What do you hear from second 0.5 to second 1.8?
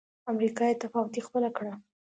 بې تفاوتي خپله کړه.